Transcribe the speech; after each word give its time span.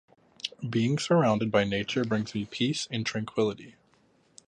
Being 0.67 0.97
surrounded 0.97 1.51
by 1.51 1.63
nature 1.63 2.03
brings 2.03 2.33
me 2.33 2.45
peace 2.45 2.87
and 2.89 3.05
tranquility. 3.05 3.75